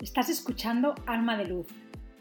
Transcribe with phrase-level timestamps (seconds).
[0.00, 1.68] Estás escuchando Alma de Luz,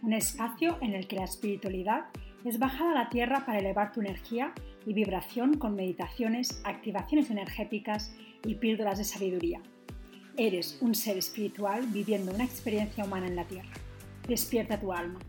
[0.01, 2.05] un espacio en el que la espiritualidad
[2.45, 4.53] es bajada a la tierra para elevar tu energía
[4.85, 8.15] y vibración con meditaciones, activaciones energéticas
[8.45, 9.61] y píldoras de sabiduría.
[10.37, 13.73] Eres un ser espiritual viviendo una experiencia humana en la tierra.
[14.25, 15.19] Despierta tu alma.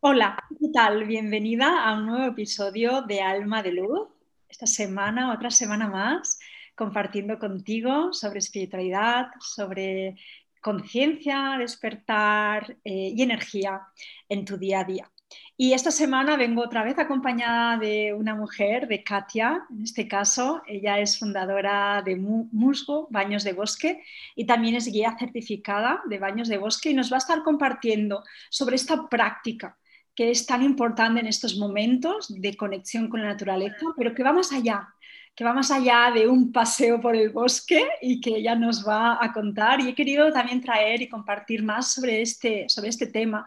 [0.00, 1.04] Hola, ¿qué tal?
[1.04, 4.08] Bienvenida a un nuevo episodio de Alma de Luz.
[4.50, 6.38] Esta semana, otra semana más,
[6.74, 10.16] compartiendo contigo sobre espiritualidad, sobre
[10.60, 13.82] conciencia, despertar eh, y energía
[14.28, 15.10] en tu día a día.
[15.56, 20.62] Y esta semana vengo otra vez acompañada de una mujer, de Katia, en este caso.
[20.66, 24.02] Ella es fundadora de Musgo, Baños de Bosque,
[24.34, 28.24] y también es guía certificada de Baños de Bosque y nos va a estar compartiendo
[28.50, 29.76] sobre esta práctica
[30.14, 34.32] que es tan importante en estos momentos de conexión con la naturaleza, pero que va
[34.32, 34.94] más allá,
[35.34, 39.18] que va más allá de un paseo por el bosque y que ella nos va
[39.20, 39.80] a contar.
[39.80, 43.46] Y he querido también traer y compartir más sobre este, sobre este tema,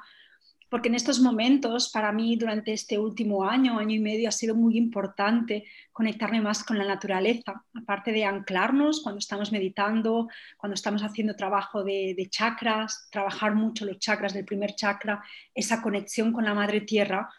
[0.69, 4.53] porque en estos momentos, para mí, durante este último año, año y medio, ha sido
[4.53, 5.63] muy importante
[5.93, 11.85] conectarme más con la naturaleza, aparte de anclarnos cuando estamos meditando, cuando estamos haciendo trabajo
[11.85, 15.23] de, chakras, trabajar mucho los chakras del primer chakra,
[15.55, 17.29] esa conexión con la madre tierra.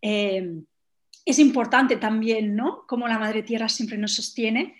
[0.00, 0.62] Eh,
[1.28, 2.84] es importante también, ¿no?
[2.86, 4.76] Cómo la Madre Tierra siempre nos sostiene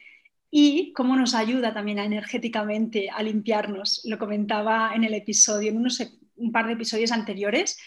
[0.51, 4.03] y cómo nos ayuda también energéticamente a limpiarnos.
[4.05, 5.87] Lo comentaba en el episodio, en
[6.37, 7.79] un par de episodios anteriores,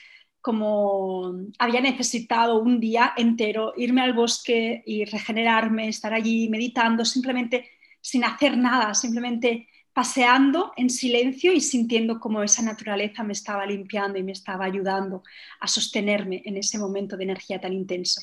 [0.42, 7.70] como había necesitado un día entero irme al bosque y regenerarme, estar allí meditando, simplemente
[8.00, 14.18] sin hacer nada, simplemente paseando en silencio y sintiendo cómo esa naturaleza me estaba limpiando
[14.18, 15.24] y me estaba ayudando
[15.60, 18.22] a sostenerme en ese momento de energía tan intenso.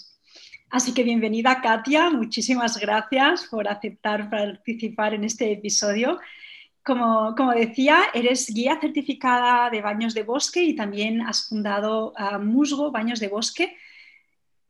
[0.71, 6.19] Así que bienvenida Katia, muchísimas gracias por aceptar participar en este episodio.
[6.85, 13.21] Como, decía, eres guía certificada de baños de bosque y también has fundado Musgo Baños
[13.21, 13.77] de Bosque.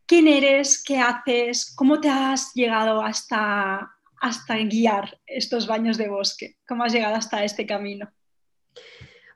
[0.07, 0.83] ¿Quién eres?
[0.83, 1.75] ¿Qué haces?
[1.77, 6.57] ¿Cómo te has llegado hasta, hasta guiar estos baños de bosque?
[6.67, 8.11] ¿Cómo has llegado hasta este camino?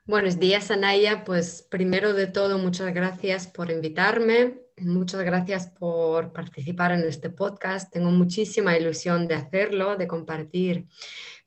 [0.05, 1.23] Buenos días, Anaya.
[1.23, 4.62] Pues primero de todo, muchas gracias por invitarme.
[4.77, 7.93] Muchas gracias por participar en este podcast.
[7.93, 10.87] Tengo muchísima ilusión de hacerlo, de compartir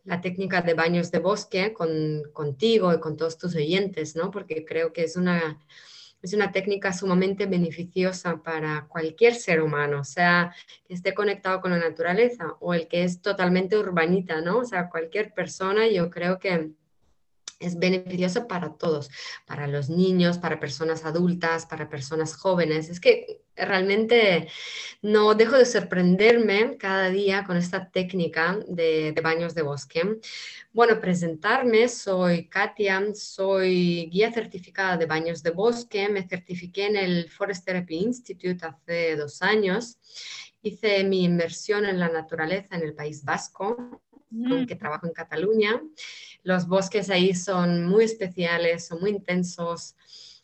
[0.04, 4.30] la técnica de baños de bosque con, contigo y con todos tus oyentes, ¿no?
[4.30, 5.58] Porque creo que es una,
[6.22, 10.54] es una técnica sumamente beneficiosa para cualquier ser humano, sea,
[10.86, 14.58] que esté conectado con la naturaleza o el que es totalmente urbanita, ¿no?
[14.58, 16.70] O sea, cualquier persona, yo creo que
[17.58, 19.10] es beneficioso para todos,
[19.46, 22.88] para los niños, para personas adultas, para personas jóvenes.
[22.88, 24.48] Es que realmente
[25.02, 30.18] no dejo de sorprenderme cada día con esta técnica de, baños de bosque.
[30.72, 37.30] Bueno, presentarme, soy Katia, soy guía certificada de baños de bosque, me certifiqué en el
[37.30, 39.96] Forest Therapy Institute hace dos años,
[40.62, 44.66] hice mi inmersión en la naturaleza en el País Vasco, mm.
[44.78, 45.80] trabajo en Cataluña.
[46.42, 49.96] Los bosques ahí son muy especiales, son muy intensos.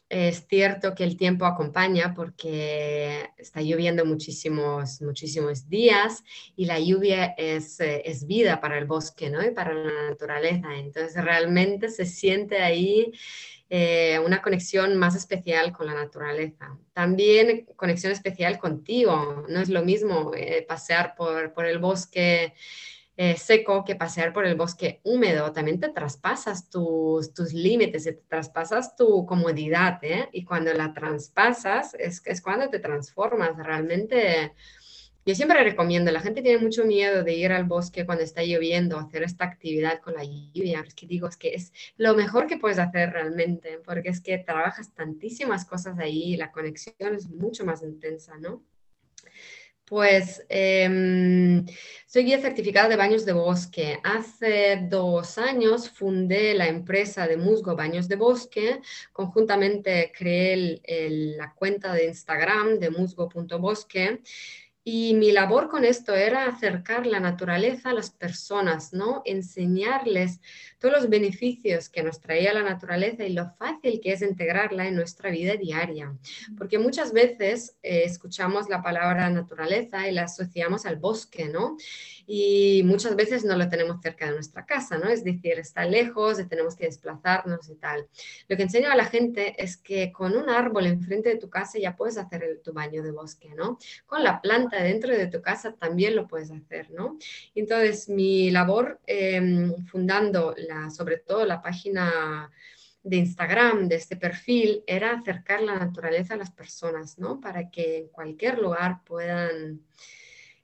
[0.08, 6.22] Es cierto que el tiempo acompaña porque está lloviendo muchísimos, muchísimos días
[6.54, 9.42] y la lluvia es, eh, es vida para el bosque ¿no?
[9.42, 10.76] y para la naturaleza.
[10.76, 13.10] Entonces realmente se siente ahí
[13.70, 16.78] eh, una conexión más especial con la naturaleza.
[16.92, 19.46] También conexión especial contigo.
[19.48, 22.52] No es lo mismo eh, pasear por, por el bosque
[23.24, 25.52] eh, seco que pasear por el bosque húmedo.
[25.52, 30.28] También te traspasas tus, tus límites, te traspasas tu comodidad, ¿eh?
[30.32, 33.56] Y cuando la traspasas es, es cuando te transformas.
[33.56, 34.54] Realmente,
[35.24, 38.98] yo siempre recomiendo, la gente tiene mucho miedo de ir al bosque cuando está lloviendo,
[38.98, 40.82] hacer esta actividad con la lluvia.
[40.84, 44.38] Es que digo, es que es lo mejor que puedes hacer realmente, porque es que
[44.38, 48.64] trabajas tantísimas cosas ahí la conexión es mucho más intensa, ¿no?
[49.84, 51.66] Pues em,
[52.06, 53.98] soy guía certificada de baños de bosque.
[54.04, 58.80] Hace dos años fundé la empresa de musgo Baños de Bosque.
[59.12, 60.80] Conjuntamente creé
[61.36, 64.22] la cuenta de Instagram de musgo.bosque
[64.84, 69.22] y mi labor con esto era acercar la naturaleza a las personas, ¿no?
[69.24, 70.40] Enseñarles
[70.78, 74.96] todos los beneficios que nos traía la naturaleza y lo fácil que es integrarla en
[74.96, 76.16] nuestra vida diaria.
[76.58, 81.76] Porque muchas veces eh, escuchamos la palabra naturaleza y la asociamos al bosque, ¿no?
[82.26, 85.08] Y muchas veces no lo tenemos cerca de nuestra casa, ¿no?
[85.08, 88.06] Es decir, está lejos tenemos que desplazarnos y tal.
[88.48, 91.78] Lo que enseño a la gente es que con un árbol enfrente de tu casa
[91.78, 93.78] ya puedes hacer tu baño de bosque, ¿no?
[94.06, 97.18] Con la planta planta dentro de tu casa, también lo puedes hacer, ¿no?
[97.54, 102.50] Entonces, mi labor em, fundando la, sobre todo la página
[103.02, 107.40] de Instagram, de este perfil, era acercar la naturaleza a las personas, ¿no?
[107.40, 109.80] Para que en cualquier lugar puedan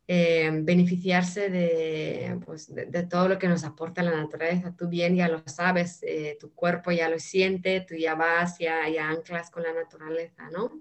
[0.06, 4.75] eh, beneficiarse pues, de, de, todo lo que nos aporta la naturaleza.
[4.76, 8.88] Tú bien ya lo sabes, eh, tu cuerpo ya lo siente, tú ya vas, ya,
[8.88, 10.81] ya anclas con la naturaleza, ¿no?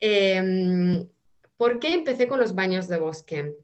[0.00, 1.06] Em,
[1.62, 3.54] ¿Por qué empecé con los baños de bosque?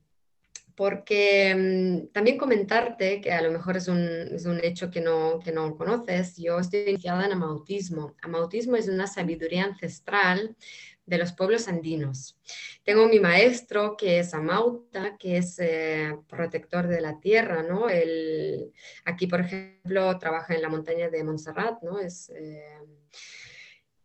[0.77, 5.41] porque mm, también comentarte, que a lo mejor es un, es un hecho que no,
[5.41, 8.15] que no conoces, yo estoy iniciada en amautismo.
[8.23, 10.55] Amautismo es una sabiduría ancestral
[11.05, 12.39] de los pueblos andinos.
[12.85, 17.89] Tengo mi maestro que es Amauta, que es eh, protector de la tierra, ¿no?
[17.89, 18.73] El,
[19.05, 21.99] aquí, por ejemplo, trabaja en la montaña de Montserrat, ¿no?
[21.99, 22.31] Es...
[22.31, 22.79] Eh,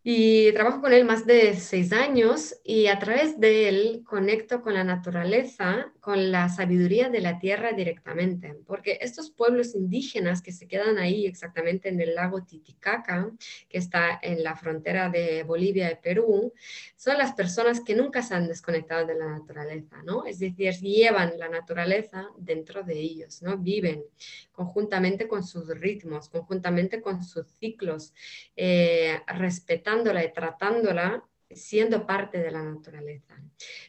[0.03, 4.73] y trabajo con él más de seis años y a través de él conecto con
[4.73, 10.67] la naturaleza, con la sabiduría de la tierra directamente, porque estos pueblos indígenas que se
[10.67, 13.31] quedan ahí exactamente en el lago Titicaca,
[13.69, 16.51] que está en la frontera de Bolivia y Perú,
[16.97, 20.25] son las personas que nunca se han desconectado de la naturaleza, ¿no?
[20.25, 23.57] Es decir, llevan la naturaleza dentro de ellos, ¿no?
[23.57, 24.03] Viven
[24.51, 28.13] conjuntamente con sus ritmos, conjuntamente con sus ciclos,
[28.57, 31.23] eh, respetándola y tratándola
[31.55, 33.35] siendo parte de la naturaleza.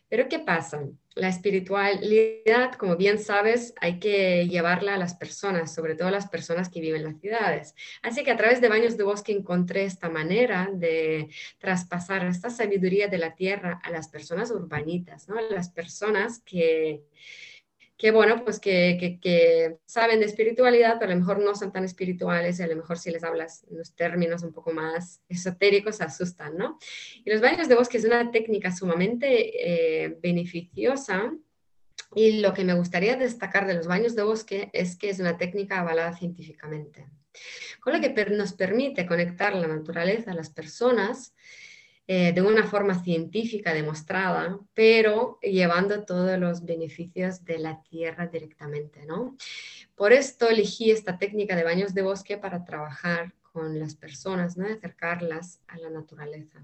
[0.09, 0.87] Pero ¿qué pasa?
[1.15, 6.29] La espiritualidad, como bien sabes, hay que llevarla a las personas, sobre todo a las
[6.29, 7.75] personas que viven en las ciudades.
[8.03, 11.29] Así que a través de Baños de Bosque encontré esta manera de
[11.59, 15.39] traspasar esta sabiduría de la tierra a las personas urbanitas, ¿no?
[15.39, 17.03] a las personas que
[17.97, 22.59] que bueno, pues que, saben de espiritualidad, pero a lo mejor no son tan espirituales
[22.59, 26.05] y a lo mejor si les hablas en los términos un poco más esotéricos se
[26.05, 26.79] asustan, ¿no?
[27.25, 31.33] Y los baños de bosque es una técnica sumamente eh, beneficiosa
[32.15, 35.37] y lo que me gustaría destacar de los baños de bosque es que es una
[35.37, 37.09] técnica avalada científicamente,
[37.81, 41.35] con lo que nos permite conectar la naturaleza a las personas
[42.07, 49.07] eh, de una forma científica demostrada, pero llevando todos los beneficios de la tierra directamente,
[49.07, 49.37] ¿no?
[49.95, 54.67] Por esto elegí esta técnica de baños de bosque para trabajar con las personas, ¿no?
[54.67, 56.63] Acercarlas a la naturaleza.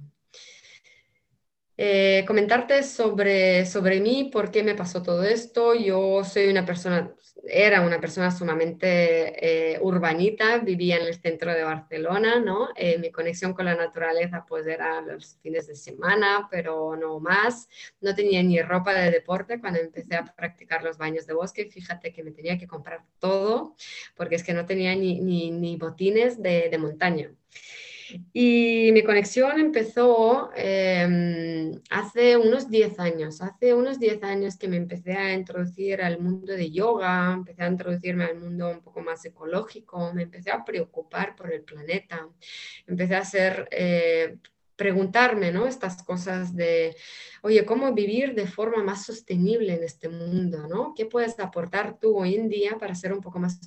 [1.83, 5.75] Eh, comentarte sobre, sobre mí, por qué me pasó todo esto.
[5.75, 11.65] Yo soy una persona, era una persona sumamente eh, urbanita, vivía en el centro de
[11.65, 12.69] Barcelona, ¿no?
[12.77, 17.67] Eh, mi conexión con la naturaleza pues era los fines de semana, pero no más.
[18.03, 21.65] No tenía ni ropa de deporte cuando empecé a practicar los baños de bosque.
[21.71, 23.75] Fíjate que me tenía que comprar todo,
[24.17, 27.33] porque es que no tenía ni, ni, ni botines de, de montaña.
[28.33, 33.41] Y mi conexión empezó em, hace unos 10 años.
[33.43, 37.69] Hace unos 10 años que me empecé a introducir al mundo de yoga, empecé a
[37.69, 42.29] introducirme al mundo un poco más ecológico, me empecé a preocupar por el planeta,
[42.87, 43.69] empecé a hacer...
[43.71, 44.37] Eh,
[44.81, 45.67] preguntarme, ¿no?
[45.67, 46.97] Estas cosas de,
[47.43, 50.95] oye, ¿cómo vivir de forma más sostenible en este mundo, ¿no?
[50.97, 53.61] ¿Qué puedes aportar tú hoy en día para ser un poco más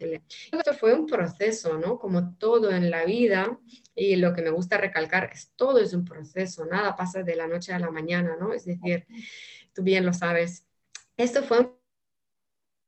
[0.00, 1.98] esto fue un proceso, ¿no?
[1.98, 3.58] Como todo en la vida,
[3.94, 7.46] y lo que me gusta recalcar es todo es un proceso, nada pasa de la
[7.46, 8.52] noche a la mañana, ¿no?
[8.52, 9.06] Es decir,
[9.74, 10.66] tú bien lo sabes.
[11.16, 11.80] Esto fue un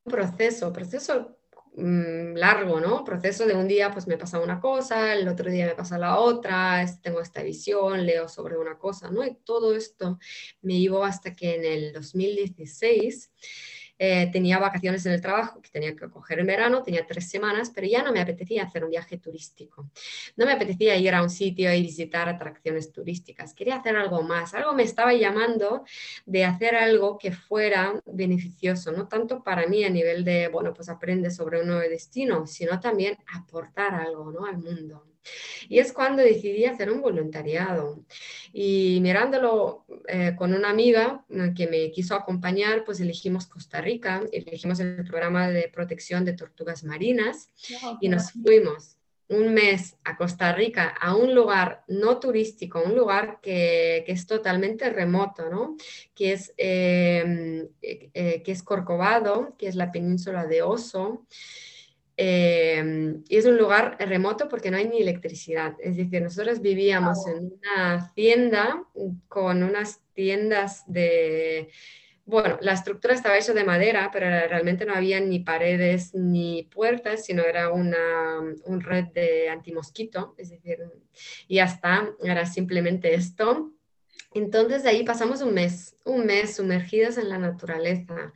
[0.04, 1.38] proceso, proceso
[1.76, 3.04] mm, largo, ¿no?
[3.04, 6.18] Proceso de un día pues me pasa una cosa, el otro día me pasa la
[6.18, 9.24] otra, tengo esta visión, leo sobre una cosa, ¿no?
[9.24, 10.18] Y todo esto
[10.62, 13.30] me llevó hasta que en el 2016
[13.98, 17.70] eh, tenía vacaciones en el trabajo que tenía que coger en verano, tenía tres semanas,
[17.74, 19.90] pero ya no me apetecía hacer un viaje turístico.
[20.36, 23.54] No me apetecía ir a un sitio y visitar atracciones turísticas.
[23.54, 24.54] Quería hacer algo más.
[24.54, 25.84] Algo me estaba llamando
[26.26, 30.88] de hacer algo que fuera beneficioso, no tanto para mí a nivel de, bueno, pues
[30.88, 34.46] aprende sobre un nuevo destino, sino también aportar algo ¿no?
[34.46, 35.11] al mundo.
[35.68, 38.04] Y es cuando decidí hacer un voluntariado.
[38.52, 44.22] Y mirándolo eh, con una amiga eh, que me quiso acompañar, pues elegimos Costa Rica,
[44.32, 47.48] elegimos el programa de protección de tortugas marinas
[48.00, 48.96] y nos fuimos
[49.32, 54.26] un mes a Costa Rica, a un lugar no turístico, un lugar que, que es
[54.26, 55.76] totalmente remoto, ¿no?
[56.14, 61.26] Que es, em, eh, que es Corcovado, que es la península de Oso.
[62.16, 65.76] Em, y es un lugar remoto porque no hay ni electricidad.
[65.80, 68.84] Es decir, nosotros vivíamos en una hacienda
[69.28, 71.70] con unas tiendas de...
[72.24, 77.24] Bueno, la estructura estaba hecha de madera, pero realmente no había ni paredes ni puertas,
[77.24, 80.78] sino era una un red de antimosquito, es decir,
[81.48, 83.72] y hasta era simplemente esto.
[84.34, 88.32] Entonces de ahí pasamos un mes, un mes sumergidas en la naturaleza,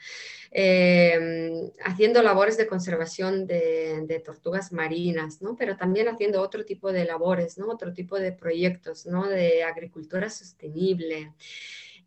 [0.58, 5.54] em, haciendo labores de conservación de, tortugas marinas, ¿no?
[5.54, 7.68] pero también haciendo otro tipo de labores, ¿no?
[7.68, 9.28] otro tipo de proyectos ¿no?
[9.28, 11.34] de agricultura sostenible.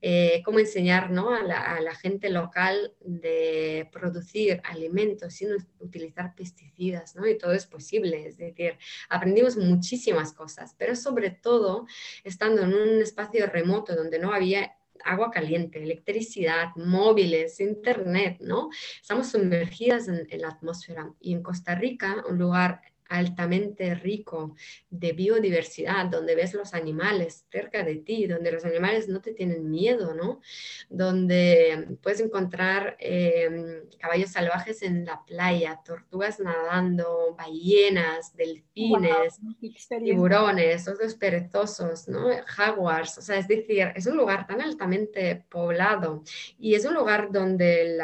[0.01, 1.31] Eh, cómo enseñar ¿no?
[1.31, 7.27] a, la, gente local de producir alimentos sin utilizar pesticidas, ¿no?
[7.27, 8.25] y todo es posible.
[8.25, 8.77] Es decir,
[9.09, 11.85] aprendimos muchísimas cosas, pero sobre todo
[12.23, 18.69] estando en un espacio remoto donde no había agua caliente, electricidad, móviles, internet, ¿no?
[19.01, 21.11] Estamos sumergidas en, en, la atmósfera.
[21.19, 24.55] Y en Costa Rica, un lugar altamente rico
[24.89, 29.69] de biodiversidad, donde ves los animales cerca de ti, donde los animales no te tienen
[29.69, 30.41] miedo, ¿no?
[30.89, 39.39] Donde puedes encontrar em, caballos salvajes en la playa, tortugas nadando, ballenas, delfines,
[39.87, 42.29] tiburones, osos perezosos, ¿no?
[42.45, 46.23] Jaguars, o sea, es decir, es un lugar tan altamente poblado
[46.59, 47.97] y es un lugar donde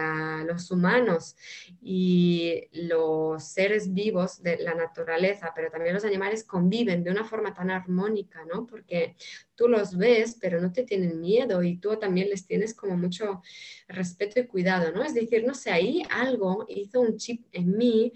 [0.48, 1.36] los humanos
[1.82, 7.26] y los seres vivos de la naturaleza naturaleza, pero también los animales conviven de una
[7.26, 8.66] forma tan armónica, ¿no?
[8.66, 9.16] Porque
[9.56, 13.42] tú los ves, pero no te tienen miedo y tú también les tienes como mucho
[13.90, 15.04] respeto y cuidado, ¿no?
[15.04, 18.14] Es decir, no sé, ahí algo hizo un chip en mí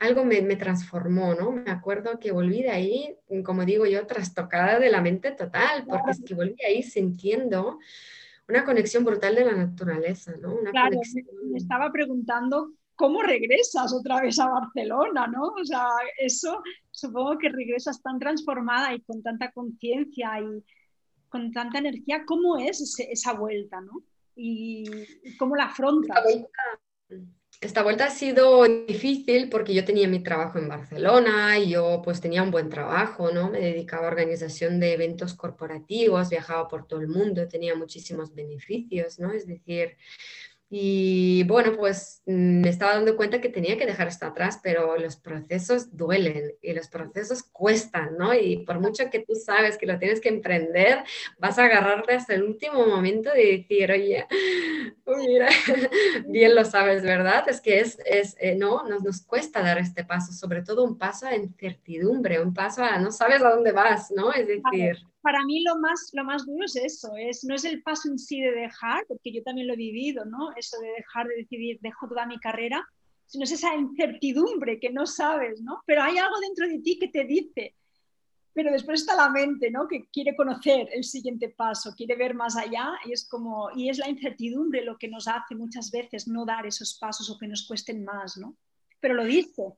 [0.00, 1.52] algo me, me, transformó, ¿no?
[1.52, 6.10] Me acuerdo que volví de ahí, como digo yo, trastocada de la mente total, porque
[6.10, 7.78] es que volví ahí sintiendo
[8.48, 10.56] una conexión brutal de la naturaleza, ¿no?
[10.56, 10.98] Una claro,
[11.44, 15.26] me estaba preguntando ¿cómo regresas otra vez a Barcelona?
[15.26, 15.48] ¿no?
[15.48, 15.86] O sea,
[16.18, 20.64] eso supongo que regresas tan transformada y con tanta conciencia y
[21.28, 22.24] con tanta energía.
[22.26, 23.80] ¿Cómo es esa vuelta?
[23.80, 24.02] ¿no?
[24.36, 24.84] Y,
[25.38, 26.24] cómo la afrontas?
[27.60, 32.20] Esta vuelta, ha sido difícil porque yo tenía mi trabajo en Barcelona, y yo pues
[32.20, 33.48] tenía un buen trabajo, ¿no?
[33.48, 39.18] Me dedicaba a organización de eventos corporativos, viajaba por todo el mundo, tenía muchísimos beneficios,
[39.18, 39.32] ¿no?
[39.32, 39.96] Es decir,
[40.76, 44.98] y bueno, pues mm, me estaba dando cuenta que tenía que dejar esto atrás, pero
[44.98, 48.34] los procesos duelen y los procesos cuestan, ¿no?
[48.34, 51.04] Y por mucho que tú sabes que lo tienes que emprender,
[51.38, 54.26] vas a agarrarte hasta el último momento de decir, oye,
[55.06, 55.48] mira,
[56.26, 57.48] bien lo sabes, ¿verdad?
[57.48, 60.98] Es que es, es eh, no, nos, nos cuesta dar este paso, sobre todo un
[60.98, 64.32] paso a incertidumbre, un paso a no sabes a dónde vas, ¿no?
[64.32, 67.82] Es decir para mí lo más, lo más duro es eso, es, no es el
[67.82, 70.52] paso en sí de dejar, porque yo también lo he vivido, ¿no?
[70.54, 72.86] Eso de dejar de decidir, dejo toda mi carrera,
[73.24, 75.82] sino es esa incertidumbre que no sabes, ¿no?
[75.86, 77.74] Pero hay algo dentro de ti que te dice,
[78.52, 79.88] pero después está la mente, ¿no?
[79.88, 83.96] Que quiere conocer el siguiente paso, quiere ver más allá y es como, y es
[83.96, 87.66] la incertidumbre lo que nos hace muchas veces no dar esos pasos o que nos
[87.66, 88.58] cuesten más, ¿no?
[89.00, 89.72] Pero lo dice,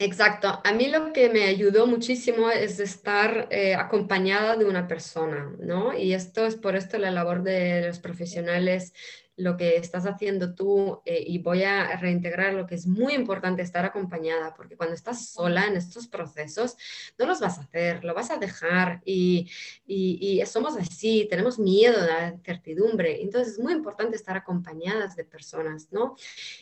[0.00, 0.60] Exacto.
[0.64, 5.92] A mí lo que me ayudó muchísimo es estar eh, acompañada de una persona, ¿no?
[5.92, 8.92] Y esto es por esto la labor de los profesionales
[9.38, 13.62] lo que estás haciendo tú eh, y voy a reintegrar lo que es muy importante
[13.62, 16.76] estar acompañada, porque cuando estás sola en estos procesos,
[17.18, 19.48] no los vas a hacer, lo vas a dejar y,
[19.86, 25.24] y, somos así, tenemos miedo de la incertidumbre, entonces es muy importante estar acompañadas de
[25.24, 26.16] personas, ¿no?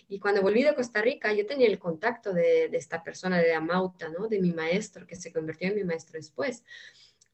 [0.09, 3.55] Y cuando volví de Costa Rica, yo tenía el contacto de, de esta persona de
[3.55, 4.29] Amauta, ¿no?
[4.29, 6.63] De mi maestro, que se convirtió en mi maestro después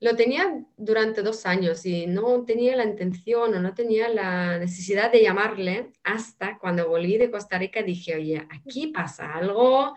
[0.02, 5.12] lo tenía durante dos años y no tenía la intención o no tenía la necesidad
[5.12, 9.94] de llamarle hasta cuando volví de Costa Rica dije, oye, aquí pasa algo,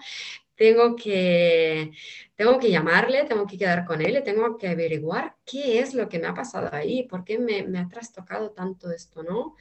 [0.53, 1.91] tengo que,
[2.35, 6.19] tengo que llamarle, tengo que quedar con él, tengo que averiguar qué es lo que
[6.19, 9.55] me ha pasado ahí, por qué me, me ha trastocado tanto esto, ¿no?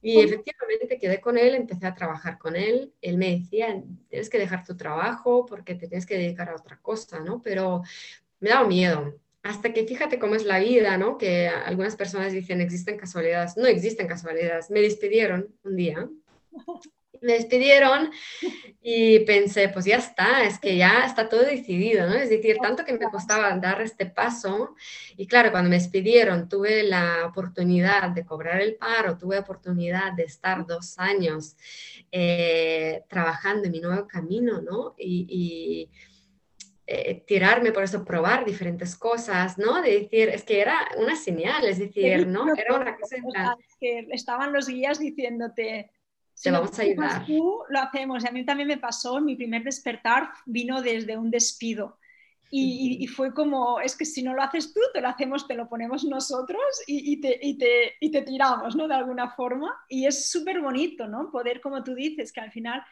[0.00, 2.94] Y efectivamente quedé con él, empecé a trabajar con él.
[3.02, 6.78] Él me decía, tienes que dejar tu trabajo porque te tienes que dedicar a otra
[6.80, 7.42] cosa, ¿no?
[7.42, 7.82] Pero
[8.38, 11.16] me daba miedo hasta que fíjate cómo es la vida, ¿no?
[11.16, 13.56] Que algunas personas dicen existen casualidades.
[13.56, 14.70] No existen casualidades.
[14.70, 16.08] Me despidieron un día.
[17.22, 18.10] Me despidieron
[18.80, 22.14] y pensé, pues ya está, es que ya está todo decidido, ¿no?
[22.14, 24.74] Es decir, tanto que me costaba dar este paso.
[25.18, 30.22] Y claro, cuando me despidieron, tuve la oportunidad de cobrar el paro, tuve oportunidad de
[30.22, 31.58] estar dos años
[32.10, 34.94] eh, trabajando en mi nuevo camino, ¿no?
[34.96, 35.90] y
[36.92, 39.80] eh, tirarme por eso, probar diferentes cosas, ¿no?
[39.80, 42.52] De decir, es que era una señal, es decir, ¿no?
[42.52, 43.14] Era una cosa
[43.78, 45.92] que estaban los guías diciéndote,
[46.42, 47.26] te vamos a ayudar.
[47.26, 48.24] Tú, lo hacemos.
[48.24, 51.96] Y a mí también me pasó, mi primer despertar vino desde un despido.
[52.50, 55.68] Y, fue como, es que si no lo haces tú, te lo hacemos, te lo
[55.68, 58.88] ponemos nosotros y, y, te, y, te, y te tiramos, ¿no?
[58.88, 59.72] De alguna forma.
[59.88, 61.30] Y es súper bonito, ¿no?
[61.30, 62.82] Poder, como tú dices, que al final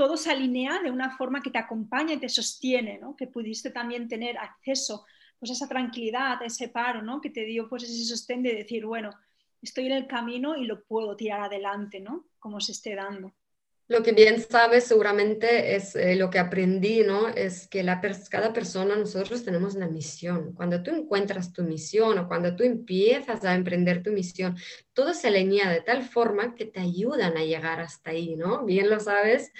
[0.00, 3.14] todo se alinea de una forma que te acompaña y te sostiene, ¿no?
[3.14, 5.04] que pudiste también tener acceso
[5.38, 7.20] pues esa tranquilidad, ese paro, ¿no?
[7.20, 9.10] Que te dio pues ese sostén de decir, bueno,
[9.60, 12.24] estoy en el camino y lo puedo tirar adelante, ¿no?
[12.38, 13.34] Como se esté dando.
[13.90, 17.26] Lo que bien sabes seguramente es eh, lo que aprendí, ¿no?
[17.26, 20.54] Es que la cada persona, nosotros tenemos una misión.
[20.54, 24.56] Cuando tú encuentras tu misión o cuando tú empiezas a emprender tu misión,
[24.92, 28.64] todo se alinea de tal forma que te ayudan a llegar hasta ahí, ¿no?
[28.64, 29.50] Bien lo sabes.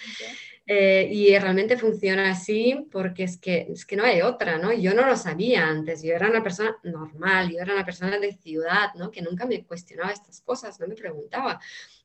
[0.65, 4.73] Eh, y realmente funciona así porque es que, es que no hay otra, ¿no?
[4.73, 8.33] Yo no lo sabía antes, yo era una persona normal, yo era una persona de
[8.35, 9.11] ciudad, ¿no?
[9.11, 11.59] Que nunca me cuestionaba estas cosas, no me preguntaba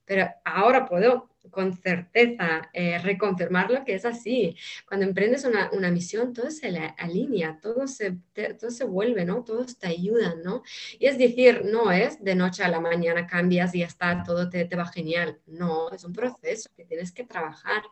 [0.06, 4.56] pero ahora puedo con certeza eh, reconfirmar lo que es así.
[4.88, 8.18] Cuando emprendes una, una misión, todo se alinea, todo se,
[8.60, 9.44] todo se vuelve, ¿no?
[9.44, 10.64] Todos te ayudan, ¿no?
[11.00, 14.50] Y es decir, no es de noche a la mañana cambias y ya está, todo
[14.50, 15.40] te va genial.
[15.46, 17.84] No, es un proceso que tienes que trabajar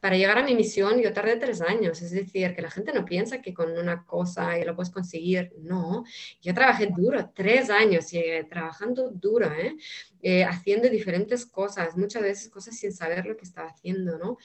[0.00, 3.04] para llegar a mi misión yo tardé tres años, es decir, que la gente no
[3.04, 6.04] piensa que con una cosa ya lo puedes conseguir, no,
[6.40, 9.76] yo trabajé duro, tres años, y trabajando duro, ¿eh?
[10.22, 10.44] ¿eh?
[10.44, 14.38] haciendo diferentes cosas, muchas veces cosas sin saber lo que estaba haciendo, ¿no?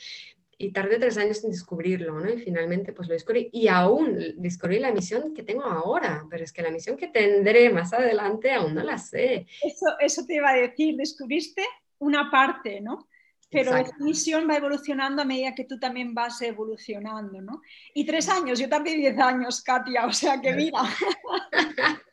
[0.58, 2.32] Y tardé tres años en descubrirlo, ¿no?
[2.32, 6.54] Y finalmente pues lo descubrí y aún descubrí la misión que tengo ahora, pero es
[6.54, 9.46] que la misión que tendré más adelante aún no la sé.
[9.62, 11.64] Eso, eso te iba a decir, descubriste
[12.00, 13.08] una parte, ¿no?
[13.54, 17.62] Pero la misión va evolucionando a medida que tú también vas evolucionando, ¿no?
[17.94, 20.82] Y tres años, yo también diez años, Katia, o sea que mira.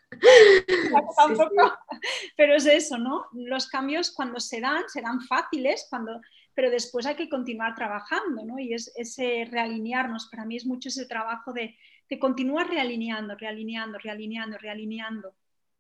[2.37, 3.27] Pero es eso, ¿no?
[3.33, 6.21] Los cambios cuando se dan, se dan fáciles, cuando,
[6.55, 8.59] pero después hay que continuar trabajando, ¿no?
[8.59, 11.77] Y es ese realinearnos, para mí es mucho ese trabajo de,
[12.09, 15.35] de continuar realineando, realineando, realineando, realineando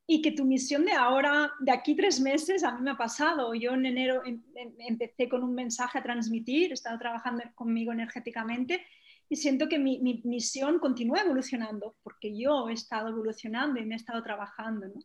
[0.06, 3.54] y que tu misión de ahora, de aquí tres meses, a mí me ha pasado.
[3.54, 7.92] Yo en enero em, em, empecé con un mensaje a transmitir, he estado trabajando conmigo
[7.92, 8.84] energéticamente
[9.28, 13.96] y siento que mi, misión continúa evolucionando porque yo he estado evolucionando y me he
[13.96, 14.88] estado trabajando.
[14.88, 15.00] ¿no?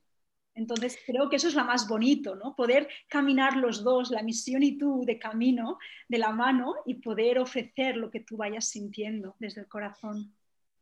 [0.56, 2.56] Entonces creo que eso es lo más bonito, ¿no?
[2.56, 7.38] Poder caminar los dos, la misión y tú de camino, de la mano y poder
[7.38, 10.34] ofrecer lo que tú vayas sintiendo desde el corazón.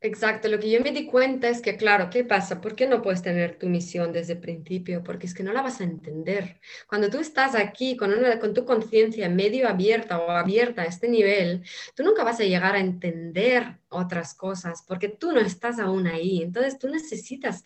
[0.06, 2.60] Exacto, lo que yo me di cuenta es que, claro, ¿qué pasa?
[2.60, 5.02] ¿Por qué no puedes tener tu misión desde el principio?
[5.02, 6.60] Porque es que no la vas a entender.
[6.90, 11.08] Cuando tú estás aquí con, una, con tu conciencia medio abierta o abierta a este
[11.08, 11.64] nivel,
[11.96, 16.42] tú nunca vas a llegar a entender otras cosas porque tú no estás aún ahí.
[16.44, 17.64] Entonces tú necesitas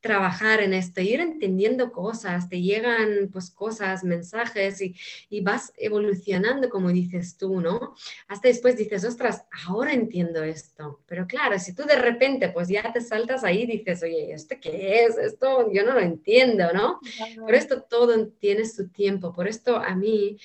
[0.00, 4.94] trabajar en esto, ir entendiendo cosas, te llegan pues cosas, mensajes y,
[5.28, 7.94] y, vas evolucionando como dices tú, ¿no?
[8.28, 11.00] Hasta después dices, ostras, ahora entiendo esto.
[11.06, 14.56] Pero claro, si tú de repente pues ya te saltas ahí y dices, oye, ¿esto
[14.60, 15.18] qué es?
[15.18, 17.00] Esto yo no lo entiendo, ¿no?
[17.38, 20.38] Por esto todo tiene su tiempo, por esto a mí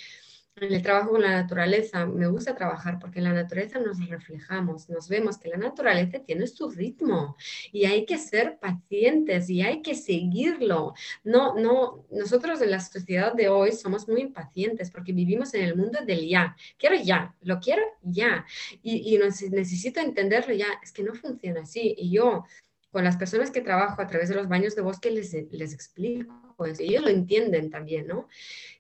[0.58, 4.90] en el trabajo con la naturaleza, me gusta trabajar porque en la naturaleza nos reflejamos,
[4.90, 7.36] nos vemos que la naturaleza tiene su ritmo
[7.72, 10.94] y hay que ser pacientes y hay que seguirlo.
[11.24, 15.76] No, no, nosotros en la sociedad de hoy somos muy impacientes porque vivimos en el
[15.76, 16.56] mundo del ya.
[16.78, 18.46] Quiero ya, lo quiero ya
[18.84, 20.68] y, y necesito entenderlo ya.
[20.84, 22.44] Es que no funciona así y yo
[22.92, 26.54] con las personas que trabajo a través de los baños de bosque les, les explico,
[26.58, 28.28] pues ellos lo entienden también, ¿no?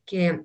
[0.06, 0.42] Que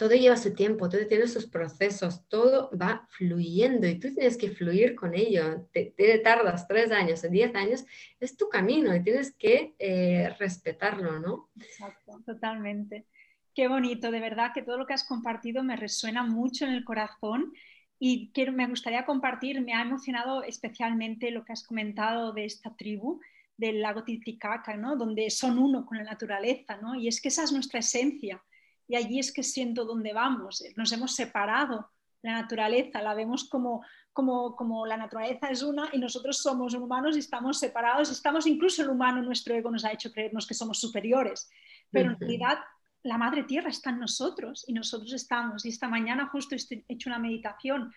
[0.00, 4.48] todo lleva su tiempo, todo tiene sus procesos, todo va fluyendo y tú tienes que
[4.48, 5.68] fluir con ello.
[5.74, 5.92] Te,
[6.24, 7.84] tardas tres años diez años,
[8.18, 11.50] es tu camino y tienes que eh, respetarlo, ¿no?
[11.54, 13.04] Exacto, totalmente.
[13.54, 16.82] Qué bonito, de verdad que todo lo que has compartido me resuena mucho en el
[16.82, 17.52] corazón
[17.98, 22.74] y quiero, me gustaría compartir, me ha emocionado especialmente lo que has comentado de esta
[22.74, 23.20] tribu
[23.58, 24.96] del lago Titicaca, ¿no?
[24.96, 26.94] donde son uno con la naturaleza, ¿no?
[26.94, 28.42] y es que esa es nuestra esencia
[28.90, 30.64] y allí es que siento dónde vamos.
[30.74, 31.88] Nos hemos separado
[32.22, 37.14] la naturaleza, la vemos como, como, como la naturaleza es una y nosotros somos humanos
[37.14, 40.80] y estamos separados, estamos incluso el humano, nuestro ego nos ha hecho creernos que somos
[40.80, 41.48] superiores,
[41.88, 42.58] pero en realidad
[43.04, 45.64] la madre tierra está en nosotros y nosotros estamos.
[45.64, 47.92] Y esta mañana justo he hecho una meditación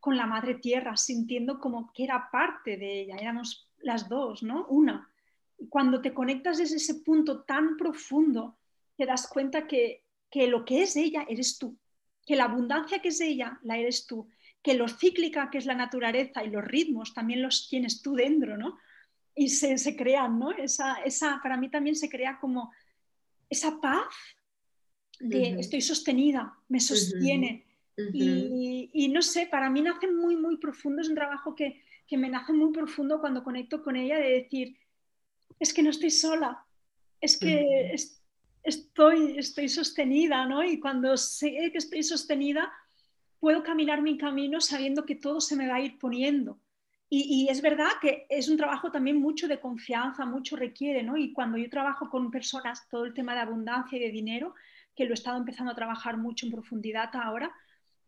[0.00, 4.64] con la madre tierra, sintiendo como que era parte de ella, éramos las dos, ¿no?
[4.68, 5.10] Una.
[5.68, 8.56] Cuando te conectas desde ese punto tan profundo,
[8.96, 11.78] te das cuenta que que lo que es ella eres tú,
[12.26, 14.28] que la abundancia que es ella la eres tú,
[14.62, 18.56] que lo cíclica que es la naturaleza y los ritmos también los tienes tú dentro,
[18.56, 18.78] ¿no?
[19.34, 20.50] Y se, se crean, ¿no?
[20.50, 22.72] Esa, esa, para mí también se crea como
[23.48, 24.08] esa paz
[25.20, 27.64] de estoy sostenida, me sostiene.
[27.96, 32.16] y, y, no sé, para mí nace muy, muy profundo, es un trabajo que, que
[32.16, 34.76] me nace muy profundo cuando conecto con ella de decir,
[35.58, 36.64] es que no estoy sola,
[37.20, 37.96] es que
[38.68, 40.62] estoy, sostenida, ¿no?
[40.62, 42.72] Y cuando sé que estoy sostenida,
[43.40, 46.60] puedo caminar mi camino sabiendo que todo se me va a ir poniendo.
[47.10, 51.16] y, es verdad que es un trabajo también mucho de confianza, mucho requiere, ¿no?
[51.16, 54.54] Y cuando yo trabajo con personas, todo el tema de abundancia y de dinero,
[54.94, 57.50] que lo he estado empezando a trabajar mucho en profundidad ahora,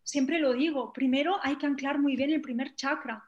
[0.03, 3.25] siempre lo digo, primero hay que anclar muy bien el primer chakra,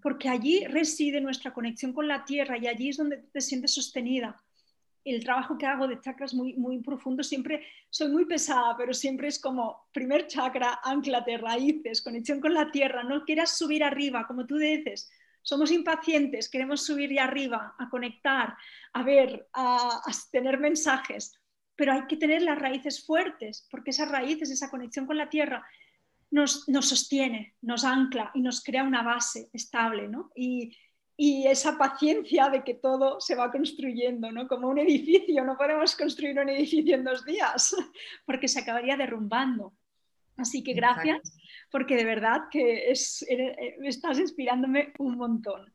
[0.00, 4.42] porque allí reside nuestra conexión con la tierra y allí es donde te sientes sostenida
[5.04, 9.28] el trabajo que hago de chakras muy, muy profundo, siempre soy muy pesada, pero siempre
[9.28, 14.46] es como primer chakra, anclate, raíces, conexión con la tierra, no quieras subir arriba, como
[14.46, 15.10] tú dices,
[15.42, 18.56] somos impacientes, queremos subir y arriba, a conectar,
[18.92, 21.38] a ver, a, tener mensajes,
[21.74, 25.66] pero hay que tener las raíces fuertes, porque esas raíces, esa conexión con la tierra,
[26.30, 30.30] nos, nos sostiene, nos ancla y nos crea una base estable, ¿no?
[30.34, 30.76] Y,
[31.16, 34.48] y esa paciencia de que todo se va construyendo, ¿no?
[34.48, 37.74] Como un edificio, no podemos construir un edificio en dos días,
[38.26, 39.74] porque se acabaría derrumbando.
[40.36, 41.36] Así que gracias,
[41.70, 45.72] porque de verdad que es, eh, estás inspirándome un montón.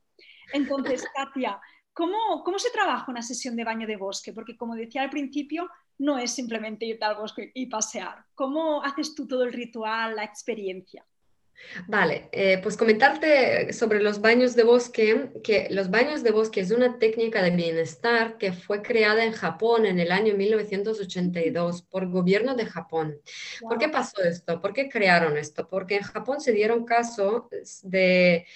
[0.52, 1.60] Entonces, Katia,
[1.92, 4.32] ¿cómo, ¿cómo se trabaja una sesión de baño de bosque?
[4.32, 8.24] Porque como decía al principio, no es simplemente ir al bosque y pasear.
[8.34, 11.04] ¿Cómo haces tú todo el ritual, la experiencia?
[11.86, 16.70] Vale, eh, pues comentarte sobre los baños de bosque, que los baños de bosque es
[16.70, 22.54] una técnica de bienestar que fue creada en Japón en el año 1982 por gobierno
[22.54, 23.20] de Japón.
[23.60, 24.60] ¿Por qué pasó esto?
[24.60, 25.68] ¿Por qué crearon esto?
[25.68, 27.48] Porque en Japón se dieron caso
[27.82, 28.46] de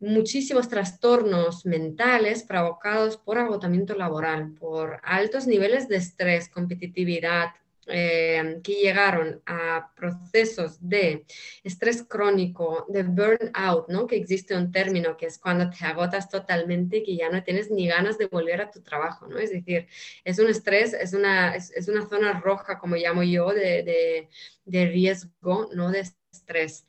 [0.00, 7.48] muchísimos trastornos mentales provocados por agotamiento laboral, por altos niveles de estrés, competitividad,
[7.88, 11.24] eh, que llegaron a procesos de
[11.62, 14.06] estrés crónico, de burnout, ¿no?
[14.06, 17.70] que existe un término que es cuando te agotas totalmente y que ya no tienes
[17.70, 19.38] ni ganas de volver a tu trabajo, ¿no?
[19.38, 19.88] es decir,
[20.24, 24.28] es un estrés, es una, es, es una zona roja, como llamo yo, de, de,
[24.64, 26.86] de riesgo, no de estrés.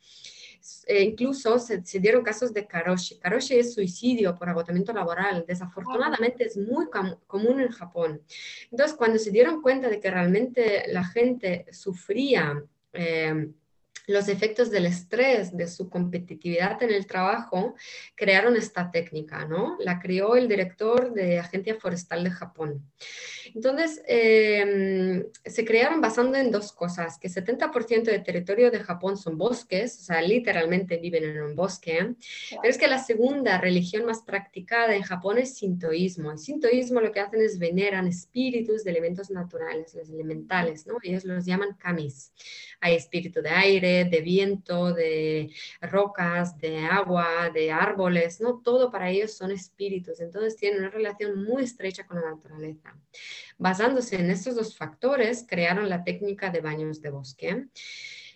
[0.87, 3.19] Eh, incluso se, dieron casos de karoshi.
[3.19, 5.45] Karoshi es suicidio por agotamiento laboral.
[5.47, 6.87] Desafortunadamente es muy
[7.27, 8.21] común en Japón.
[8.71, 13.49] Entonces, cuando se dieron cuenta de que realmente la gente sufría eh,
[14.09, 17.75] los efectos del estrés, de su competitividad en el trabajo,
[18.15, 19.77] crearon esta técnica, ¿no?
[19.79, 22.83] La creó el director de Agencia Forestal de Japón.
[23.53, 29.37] Entonces, em, se crearon basando en dos cosas, que 70% del territorio de Japón son
[29.37, 32.15] bosques, o sea, literalmente viven en un bosque,
[32.49, 36.31] pero es que la segunda religión más practicada en Japón es sintoísmo.
[36.31, 40.97] El sintoísmo lo que hacen es veneran espíritus de elementos naturales, los elementales, ¿no?
[41.03, 42.31] Ellos los llaman kamis.
[42.81, 48.61] Hay espíritu de aire, de viento, de rocas, de agua, de árboles, ¿no?
[48.61, 52.95] Todo para ellos son espíritus, entonces tienen una relación muy estrecha con la naturaleza.
[53.57, 57.65] Basándose en estos dos factores, crearon la técnica de baños de bosque.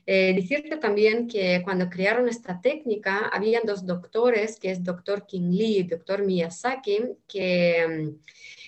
[0.05, 5.51] Eh, decirte también que cuando crearon esta técnica, habían dos doctores, que es doctor King
[5.51, 7.87] Lee y doctor Miyazaki, que...
[7.87, 8.23] Mm,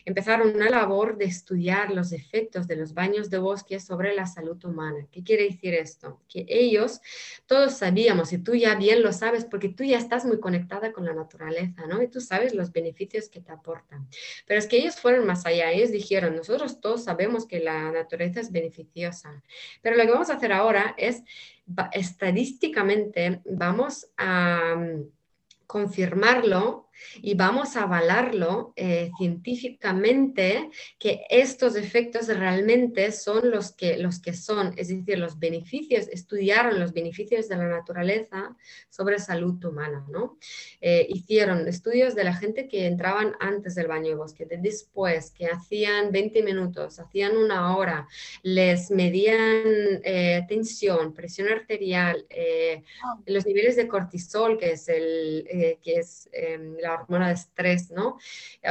[0.05, 4.63] empezaron una labor de estudiar los efectos de los baños de bosque sobre la salud
[4.63, 5.07] humana.
[5.11, 6.21] ¿Qué quiere decir esto?
[6.29, 7.01] Que ellos,
[7.47, 11.05] todos sabíamos, y tú ya bien lo sabes, porque tú ya estás muy conectada con
[11.05, 12.01] la naturaleza, ¿no?
[12.03, 14.07] Y tú sabes los beneficios que te aportan.
[14.45, 18.39] Pero es que ellos fueron más allá, ellos dijeron, nosotros todos sabemos que la naturaleza
[18.39, 19.41] es beneficiosa,
[19.81, 21.23] pero lo que vamos a hacer ahora es,
[21.93, 25.09] estadísticamente, vamos a mm,
[25.65, 26.84] confirmarlo
[27.21, 34.33] y vamos a avalarlo eh, científicamente que estos efectos realmente son los que, los que
[34.33, 38.55] son, es decir, los beneficios, estudiaron los beneficios de la naturaleza
[38.89, 40.37] sobre salud humana, ¿no?
[40.81, 45.31] Eh, hicieron estudios de la gente que entraban antes del baño de bosque, de después,
[45.31, 48.07] que hacían 20 minutos, hacían una hora,
[48.43, 52.25] les medían eh, tensión, presión arterial,
[53.25, 55.47] los niveles de cortisol, que es, el,
[55.81, 58.17] que es em, la hormona de estrés, ¿no?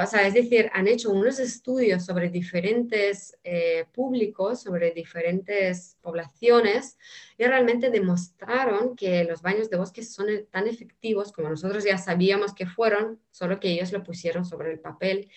[0.02, 6.96] O sea, es decir, han hecho unos estudios sobre diferentes eh, públicos, sobre diferentes poblaciones
[7.36, 12.54] y realmente demostraron que los baños de bosque son tan efectivos como nosotros ya sabíamos
[12.54, 15.28] que fueron, solo que ellos lo pusieron sobre el papel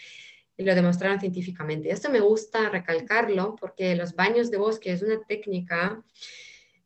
[0.58, 1.92] y lo demostraron científicamente.
[1.92, 6.04] Esto me gusta recalcarlo porque los baños de bosque es una técnica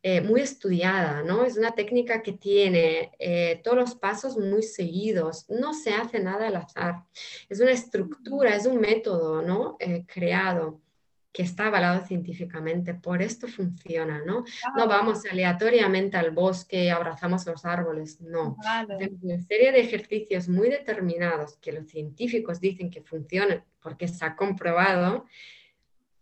[0.04, 1.44] eh, muy estudiada, ¿no?
[1.44, 6.48] Es una técnica que tiene eh, todos los pasos muy seguidos, no se hace nada
[6.48, 7.04] al azar,
[7.48, 9.76] es una estructura, es un método, ¿no?
[9.78, 10.80] Eh, creado
[11.32, 14.44] que está avalado científicamente, por esto funciona, ¿no?
[14.76, 18.56] No vamos aleatoriamente al bosque y abrazamos los árboles, no.
[18.64, 24.24] Hay una serie de ejercicios muy determinados que los científicos dicen que funcionan porque se
[24.24, 25.26] ha comprobado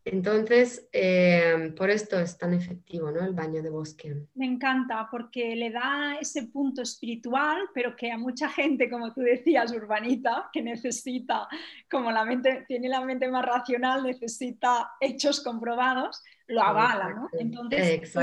[0.04, 3.24] Entonces, eh, por esto es tan efectivo, ¿no?
[3.24, 4.16] El baño de bosque.
[4.34, 9.20] Me encanta porque le da ese punto espiritual, pero que a mucha gente, como tú
[9.20, 11.48] decías, urbanita, que necesita,
[11.90, 17.28] como la mente, tiene la mente más racional, necesita hechos comprobados, lo avala, ¿no?
[17.32, 18.16] Entonces,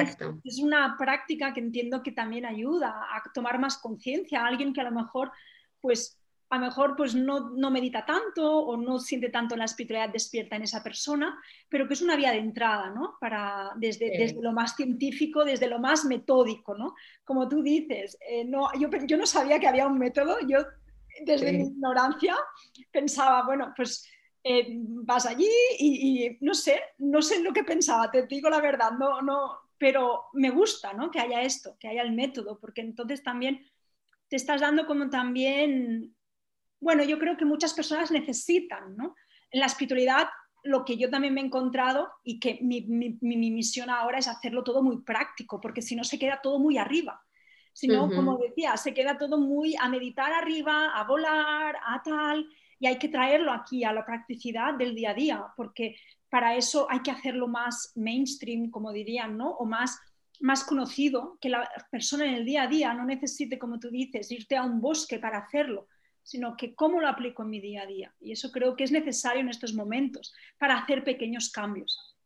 [0.43, 4.81] Es, una práctica que entiendo que también ayuda a tomar más conciencia a alguien que
[4.81, 5.31] a lo mejor,
[5.79, 10.13] pues, a lo mejor pues no, no, medita tanto o no siente tanto la espiritualidad
[10.13, 13.17] despierta en esa persona, pero que es una vía de entrada, ¿no?
[13.19, 16.95] Para, desde, desde lo más científico, desde lo más metódico, ¿no?
[17.25, 20.60] Como tú dices, eh, no, yo, yo, no sabía que había un método, yo
[21.25, 22.36] desde mi ignorancia
[22.91, 24.07] pensaba, bueno, pues
[24.43, 28.91] eh, vas allí y, no sé, no sé lo que pensaba, te digo la verdad,
[28.91, 31.12] no, no, pero me gusta, ¿no?
[31.12, 33.65] Que haya esto, que haya el método, porque entonces también
[34.29, 36.15] te estás dando como también
[36.79, 39.15] bueno, yo creo que muchas personas necesitan, ¿no?
[39.51, 40.27] En la espiritualidad,
[40.63, 42.81] lo que yo también me he encontrado y que mi,
[43.21, 47.21] misión ahora es hacerlo todo muy práctico, porque si no se queda todo muy arriba.
[47.73, 52.47] Si no, como decía, se queda todo muy a meditar arriba, a volar, a tal,
[52.79, 55.95] y hay que traerlo aquí a la practicidad del día a día, porque
[56.29, 59.51] para eso hay que hacerlo más mainstream, como dirían, ¿no?
[59.51, 59.99] O más,
[60.39, 64.31] más conocido, que la persona en el día a día no necesite, como tú dices,
[64.31, 65.87] irte a un bosque para hacerlo,
[66.27, 68.13] sino que cómo lo aplico en mi día a día.
[68.19, 72.17] Y eso creo que es necesario en estos momentos para hacer pequeños cambios.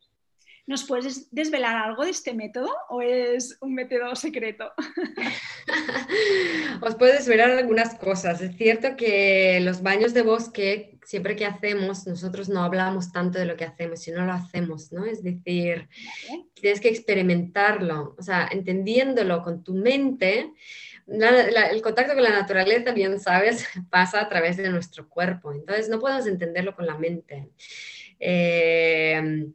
[0.65, 4.71] ¿Nos puedes desvelar algo de este método o es un método secreto?
[6.81, 8.41] Os puedo desvelar algunas cosas.
[8.41, 13.45] Es cierto que los baños de bosque, siempre que hacemos, nosotros no hablamos tanto de
[13.45, 15.05] lo que hacemos, sino lo hacemos, ¿no?
[15.05, 15.89] Es decir,
[16.55, 20.53] tienes que experimentarlo, o sea, entendiéndolo con tu mente
[21.07, 25.51] el contacto con la naturaleza, bien sabes, pasa a través de nuestro cuerpo.
[25.51, 27.49] Entonces, no podemos entenderlo con la mente.
[28.19, 29.51] Eh,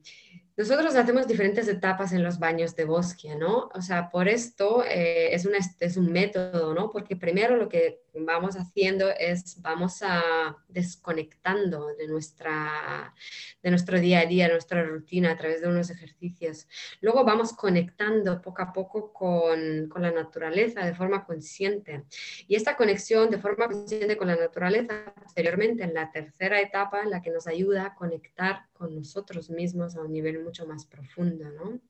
[0.57, 3.69] nosotros hacemos diferentes etapas en los baños de bosque, ¿no?
[3.75, 5.47] O sea, por esto eh, es,
[5.81, 6.91] es un método, ¿no?
[6.91, 13.15] Porque primero lo que vamos haciendo es, vamos a desconectando de, nuestra,
[13.63, 16.69] de nuestro día a día, nuestra rutina a través de unos ejercicios.
[17.01, 22.05] Luego vamos conectando poco a poco con, con la naturaleza de forma consciente.
[22.49, 27.11] Y esta conexión de forma consciente con la naturaleza, posteriormente en la tercera etapa, en
[27.11, 31.51] la que nos ayuda a conectar con nosotros mismos a un nivel mucho más profundo,
[31.51, 31.81] ¿no?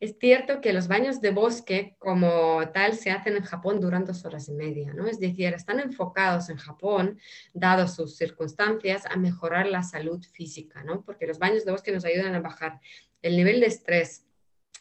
[0.00, 4.24] Es cierto que los baños de bosque como tal se hacen en Japón durante dos
[4.24, 5.08] horas y media, ¿no?
[5.08, 7.18] Es decir, están enfocados en Japón,
[7.52, 11.02] dado sus circunstancias, a mejorar la salud física, ¿no?
[11.04, 12.80] Porque los baños de bosque nos ayudan a bajar
[13.22, 14.24] el nivel de estrés,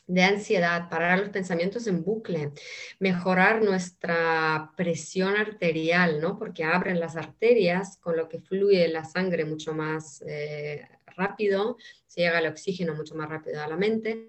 [0.06, 2.52] de ansiedad, parar los pensamientos en bucle,
[3.00, 6.38] mejorar nuestra presión arterial, ¿no?
[6.38, 12.22] Porque abren las arterias, con lo que fluye la sangre mucho más eh, rápido, se
[12.22, 14.28] llega el oxígeno mucho más rápido a la mente,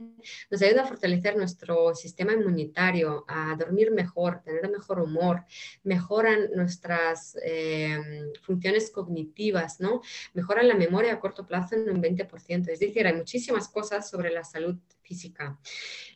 [0.50, 5.44] nos ayuda a fortalecer nuestro sistema inmunitario, a dormir mejor, tener mejor humor,
[5.84, 10.02] mejoran nuestras em, funciones cognitivas, ¿no?
[10.34, 12.68] Mejoran la memoria a corto plazo en un 20%.
[12.68, 15.58] Es decir, hay muchísimas cosas sobre la salud física.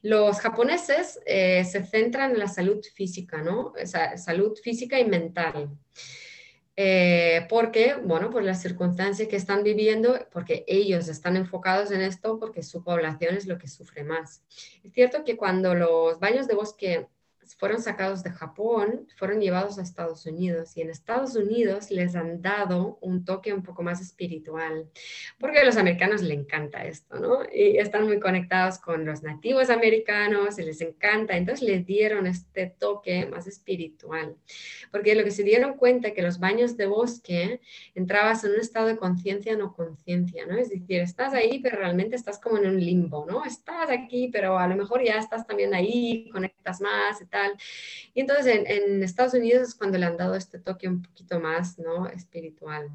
[0.03, 3.73] Los japoneses eh, se centran en la salud física, ¿no?
[4.17, 5.71] salud física y mental.
[6.77, 12.39] Eh, porque, bueno, por las circunstancias que están viviendo, porque ellos están enfocados en esto,
[12.39, 14.43] porque su población es lo que sufre más.
[14.83, 17.09] Es cierto que cuando los baños de bosque
[17.59, 22.41] fueron sacados de Japón, fueron llevados a Estados Unidos y en Estados Unidos les han
[22.43, 24.89] dado un toque un poco más espiritual,
[25.39, 27.41] porque a los americanos les encanta esto, ¿no?
[27.53, 32.67] Y están muy conectados con los nativos americanos y les encanta, entonces les dieron este
[32.79, 34.37] toque más espiritual,
[34.91, 37.61] porque lo que se dieron cuenta es que los baños de bosque
[37.95, 40.57] entrabas en un estado de conciencia no conciencia, ¿no?
[40.57, 43.45] Es decir, estás ahí, pero realmente estás como en un limbo, ¿no?
[43.45, 47.53] Estás aquí, pero a lo mejor ya estás también ahí, conectas más y tal.
[48.15, 51.79] Y entonces en, Estados Unidos es cuando le han dado este toque un poquito más,
[51.79, 52.07] ¿no?
[52.07, 52.91] Espiritual.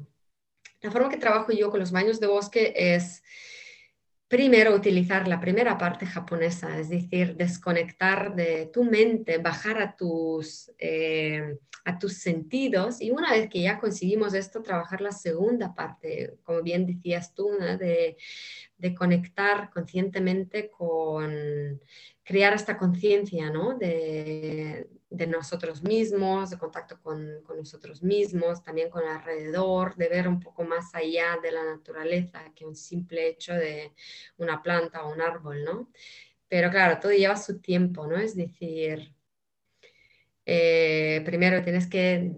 [0.80, 3.22] La forma que trabajo yo con los baños de bosque es
[4.28, 10.70] primero utilizar la primera parte japonesa, es decir, desconectar de tu mente, bajar a tus,
[10.78, 16.36] eh, a tus sentidos y una vez que ya conseguimos esto, trabajar la segunda parte,
[16.44, 18.16] como bien decías tú, de,
[18.78, 21.80] de conectar conscientemente con
[22.22, 23.76] crear esta conciencia ¿no?
[23.76, 24.86] de,
[25.26, 30.94] nosotros mismos, de contacto con, nosotros mismos, también con alrededor, de ver un poco más
[30.94, 33.92] allá de la naturaleza que un simple hecho de
[34.36, 35.90] una planta o un árbol, ¿no?
[36.48, 38.16] Pero claro, todo lleva su tiempo, ¿no?
[38.16, 39.12] Es decir,
[40.46, 42.36] eh, primero tienes que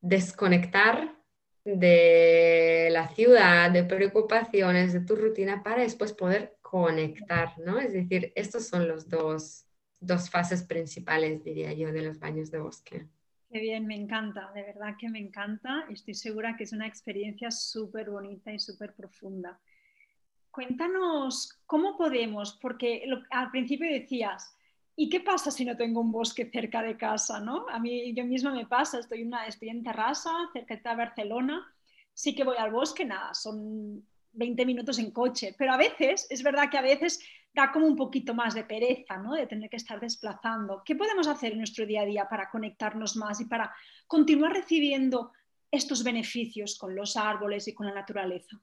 [0.00, 1.21] desconectar
[1.64, 7.78] de la ciudad, de preocupaciones, de tu rutina, para después poder conectar, ¿no?
[7.78, 9.66] Es decir, estos son los dos,
[10.00, 13.06] dos fases principales, diría yo, de los baños de bosque.
[13.50, 15.84] Qué bien, me encanta, de verdad que me encanta.
[15.90, 19.60] Estoy segura que es una experiencia súper bonita y súper profunda.
[20.50, 24.56] Cuéntanos cómo podemos, porque al principio decías,
[24.96, 27.40] ¿y qué pasa si no tengo un bosque cerca de casa?
[27.40, 27.66] ¿no?
[27.68, 31.74] A mí yo misma me pasa, estoy, una, estoy en Terrassa, cerca de Barcelona,
[32.12, 36.42] sí que voy al bosque, nada, son 20 minutos en coche, pero a veces, es
[36.42, 37.20] verdad que a veces
[37.54, 39.34] da como un poquito más de pereza, ¿no?
[39.34, 40.82] De tener que estar desplazando.
[40.84, 43.74] ¿Qué podemos hacer en nuestro día a día para conectarnos más y para
[44.06, 45.32] continuar recibiendo
[45.70, 48.58] estos beneficios con los árboles y con la naturaleza?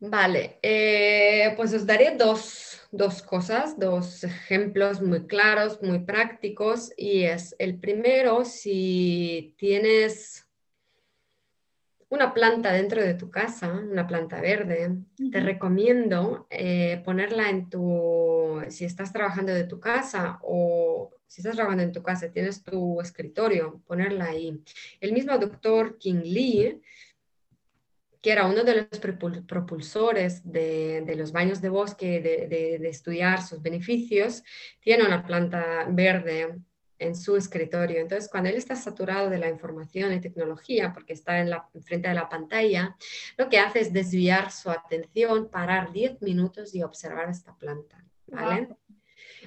[0.00, 6.92] Vale, eh, pues os daré dos, dos, cosas, dos ejemplos muy claros, muy prácticos.
[6.96, 10.48] Y es el primero, si tienes
[12.10, 14.96] una planta dentro de tu casa, una planta verde,
[15.30, 21.56] te recomiendo eh, ponerla en tu, si estás trabajando de tu casa o si estás
[21.56, 24.58] trabajando en tu casa, tienes tu escritorio, ponerla ahí.
[25.00, 26.80] El mismo doctor King Lee,
[28.20, 29.00] que era uno de los
[29.46, 34.42] propulsores de, los baños de bosque, de, estudiar sus beneficios,
[34.80, 36.58] tiene una planta verde
[36.98, 38.00] en su escritorio.
[38.00, 42.08] Entonces, cuando él está saturado de la información y tecnología, porque está en la frente
[42.08, 42.96] de la pantalla,
[43.36, 48.04] lo que hace es desviar su atención, parar 10 minutos y observar esta planta.
[48.26, 48.68] ¿vale?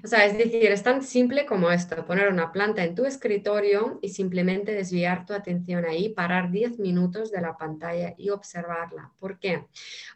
[0.03, 3.99] O sea, es decir, es tan simple como esto, poner una planta en tu escritorio
[4.01, 9.11] y simplemente desviar tu atención ahí, parar 10 minutos de la pantalla y observarla.
[9.19, 9.67] ¿Por qué?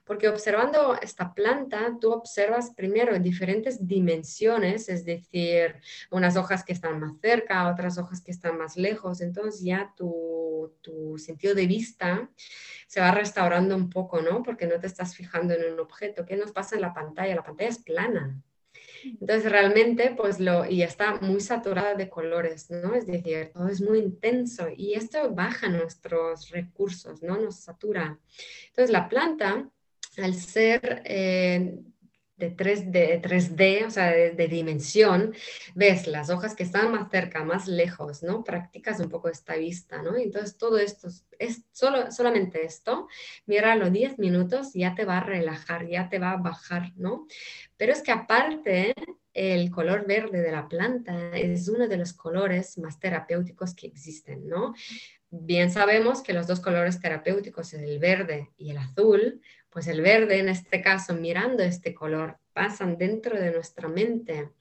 [0.05, 5.75] Porque observando esta planta, tú observas primero en diferentes dimensiones, es decir,
[6.09, 10.73] unas hojas que están más cerca, otras hojas que están más lejos, entonces ya tu,
[10.81, 12.29] tu sentido de vista
[12.87, 14.41] se va restaurando un poco, ¿no?
[14.41, 16.25] Porque no te estás fijando en un objeto.
[16.25, 17.35] ¿Qué nos pasa en la pantalla?
[17.35, 18.41] La pantalla es plana.
[19.05, 22.95] Entonces realmente pues lo, y está muy saturada de colores, ¿no?
[22.95, 27.37] Es decir, todo es muy intenso y esto baja nuestros recursos, ¿no?
[27.37, 28.19] Nos satura.
[28.69, 29.69] Entonces la planta,
[30.17, 31.79] al ser eh,
[32.37, 35.33] de 3D, de 3D o sea, de, dimensión,
[35.73, 38.43] ves las hojas que están más cerca, más lejos, ¿no?
[38.43, 40.17] Practicas un poco esta vista, ¿no?
[40.17, 41.07] Entonces todo esto,
[41.39, 43.07] es solo, solamente esto,
[43.45, 47.27] míralo 10 minutos, ya te va a relajar, ya te va a bajar, ¿no?
[47.77, 48.93] Pero es que aparte,
[49.33, 54.47] el color verde de la planta es uno de los colores más terapéuticos que existen,
[54.47, 54.73] ¿no?
[55.29, 59.41] Bien sabemos que los dos colores terapéuticos, el verde y el azul,
[59.75, 64.51] pues el verde en este caso, mirando este color, pasan dentro de nuestra mente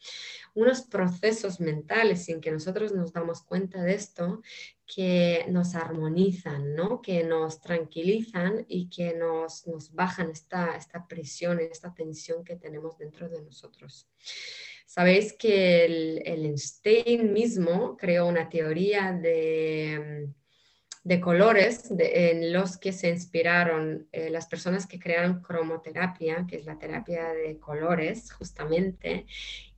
[0.54, 4.42] unos procesos mentales sin que nosotros nos damos cuenta de esto
[4.84, 7.00] que nos armonizan, ¿no?
[7.00, 12.98] que nos tranquilizan y que nos, nos bajan esta, esta presión, esta tensión que tenemos
[12.98, 14.08] dentro de nosotros.
[14.84, 20.28] Sabéis que el, el Einstein mismo creó una teoría de
[21.04, 26.64] de colores en los que se inspiraron eh, las personas que crearon cromoterapia, que es
[26.64, 29.26] la terapia de colores justamente,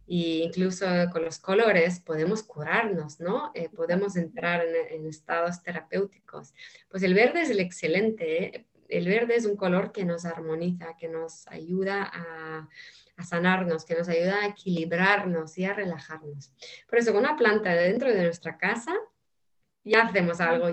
[0.09, 3.51] e incluso con los colores podemos curarnos, ¿no?
[3.55, 6.55] Eh, podemos entrar en, estados terapéuticos.
[6.89, 11.09] Pues el verde es el excelente, el verde es un color que nos armoniza, que
[11.09, 12.69] nos ayuda a,
[13.17, 16.53] a sanarnos, que nos ayuda a equilibrarnos y a relajarnos.
[16.89, 18.95] Por eso con una planta dentro de nuestra casa
[19.83, 20.69] ya hacemos algo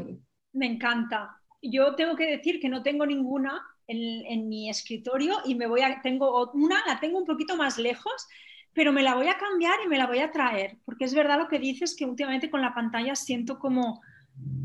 [0.54, 1.40] me encanta.
[1.62, 6.02] Yo tengo que decir que no tengo ninguna en, mi escritorio y me voy a,
[6.02, 8.28] tengo una, la tengo un poquito más lejos,
[8.74, 11.38] pero me la voy a cambiar y me la voy a traer, porque es verdad
[11.38, 14.02] lo que dices que últimamente con la pantalla siento como,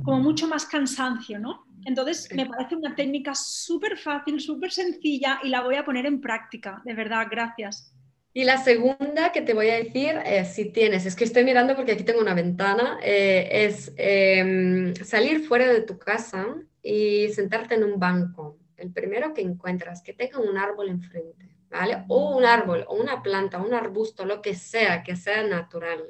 [0.04, 1.66] como mucho más cansancio, ¿no?
[1.84, 6.20] Entonces me parece una técnica súper fácil, súper sencilla y la voy a poner en
[6.20, 7.94] práctica, de verdad, gracias.
[8.38, 11.74] Y la segunda que te voy a decir, es si tienes, es que estoy mirando
[11.74, 16.46] porque aquí tengo una ventana, eh, es em, salir fuera de tu casa
[16.80, 18.56] y sentarte en un banco.
[18.76, 22.04] El primero que encuentras, que tenga un árbol enfrente, ¿vale?
[22.06, 26.04] O un árbol, o una planta, un arbusto, lo que sea, que sea natural.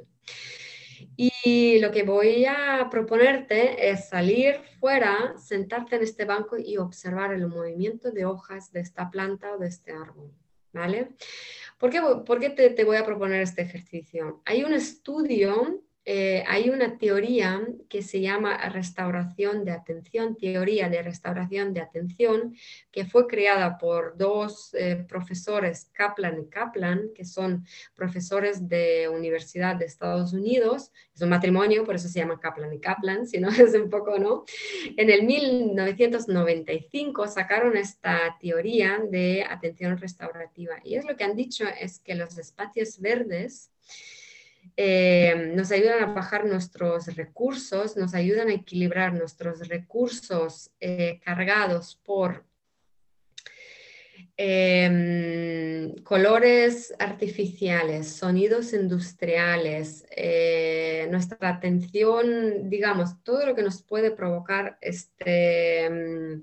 [1.17, 7.33] Y lo que voy a proponerte es salir fuera, sentarte en este banco y observar
[7.33, 10.31] el movimiento de hojas de esta planta o de este árbol,
[10.75, 11.09] ¿vale?
[11.79, 14.43] ¿Por qué, te, voy a proponer este ejercicio?
[14.45, 21.03] Hay un estudio eh, hay una teoría que se llama restauración de atención, teoría de
[21.03, 22.57] restauración de atención,
[22.91, 29.77] que fue creada por dos eh, profesores, Kaplan y Kaplan, que son profesores de Universidad
[29.77, 30.93] de Estados Unidos.
[31.15, 34.19] Es un matrimonio, por eso se llama Kaplan y Kaplan, si no es un poco,
[34.19, 34.47] ¿no?
[34.97, 41.67] En el 1995 sacaron esta teoría de atención restaurativa y es lo que han dicho
[41.79, 43.71] es que los espacios verdes
[44.77, 51.99] eh, nos ayudan a bajar nuestros recursos, nos ayudan a equilibrar nuestros recursos eh, cargados
[52.05, 52.45] por
[54.37, 64.79] em, colores artificiales, sonidos industriales, eh, nuestra atención, digamos, todo lo que nos puede provocar
[64.81, 66.43] este, em,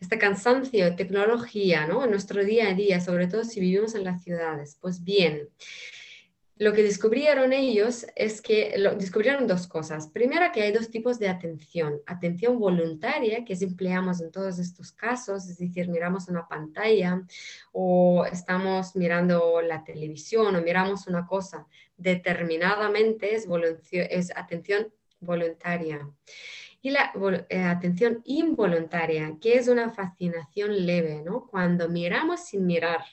[0.00, 2.04] este cansancio, tecnología, ¿no?
[2.04, 4.76] En nuestro día a día, sobre todo si vivimos en las ciudades.
[4.80, 5.48] Pues bien,
[6.58, 10.08] lo que descubrieron ellos es que descubrieron dos cosas.
[10.08, 12.00] Primero, que hay dos tipos de atención.
[12.06, 17.22] Atención voluntaria, que empleamos en todos estos casos, es decir, miramos una pantalla
[17.72, 23.46] o estamos mirando la televisión o miramos una cosa determinadamente, es,
[23.92, 26.08] es atención voluntaria.
[26.80, 27.12] Y la
[27.48, 31.46] eh, atención involuntaria, que es una fascinación leve, ¿no?
[31.46, 33.04] Cuando miramos sin mirar.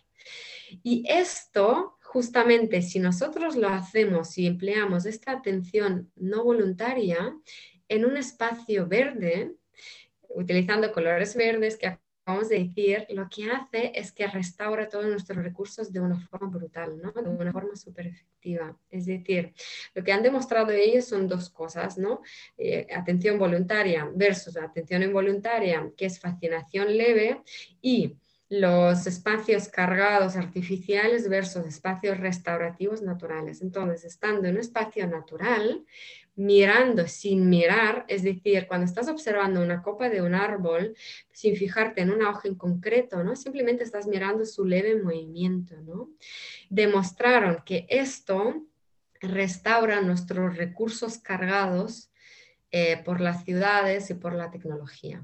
[0.84, 7.36] Y esto justamente si nosotros lo hacemos y empleamos esta atención no voluntaria
[7.90, 9.52] en un espacio verde,
[10.30, 15.44] utilizando colores verdes que acabamos de decir, lo que hace es que restaura todos nuestros
[15.44, 17.12] recursos de una forma brutal, ¿no?
[17.12, 18.78] de una forma súper efectiva.
[18.90, 19.54] Es decir,
[19.94, 22.22] lo que han demostrado ellos son dos cosas, ¿no?
[22.58, 27.42] Eh, atención voluntaria versus atención involuntaria, que es fascinación leve,
[27.82, 28.16] y
[28.50, 33.62] los espacios cargados artificiales versus espacios restaurativos naturales.
[33.62, 35.84] Entonces, estando en un espacio natural,
[36.36, 40.96] mirando sin mirar, es decir, cuando estás observando una copa de un árbol,
[41.32, 43.36] sin fijarte en una hoja en concreto, ¿no?
[43.36, 46.10] Simplemente estás mirando su leve movimiento, ¿no?
[46.70, 48.66] Demostraron que esto
[49.22, 52.12] restaura nuestros recursos cargados
[52.72, 55.24] eh, por las ciudades y por la tecnología.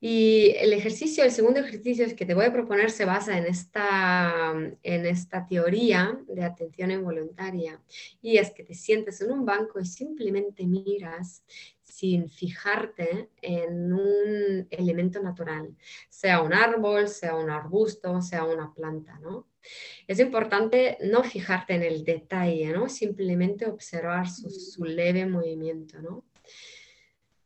[0.00, 4.52] Y el ejercicio, el segundo ejercicio que te voy a proponer se basa en esta,
[4.82, 7.80] en esta teoría de atención involuntaria.
[8.20, 11.44] Y es que te sientes en un banco y simplemente miras
[11.82, 15.76] sin fijarte en un elemento natural,
[16.08, 19.46] sea un árbol, sea un arbusto, sea una planta, ¿no?
[20.08, 22.88] Es importante no fijarte en el detalle, ¿no?
[22.88, 26.24] Simplemente observar su, su leve movimiento, ¿no?